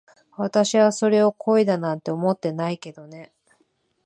[0.35, 3.31] 私はそれを恋だなんて思ってないけどね。